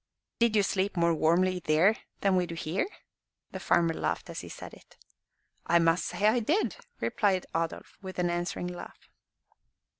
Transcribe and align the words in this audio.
"Did 0.39 0.55
you 0.55 0.63
sleep 0.63 0.97
more 0.97 1.13
warmly 1.13 1.59
than 1.59 2.35
we 2.35 2.47
do 2.47 2.55
here?" 2.55 2.87
The 3.51 3.59
farmer 3.59 3.93
laughed 3.93 4.31
as 4.31 4.39
he 4.39 4.49
said 4.49 4.73
it. 4.73 4.97
"I 5.67 5.77
must 5.77 6.05
say 6.05 6.25
I 6.27 6.39
did," 6.39 6.75
replied 6.99 7.45
Adolf, 7.55 7.99
with 8.01 8.17
an 8.17 8.31
answering 8.31 8.65
laugh. 8.65 9.11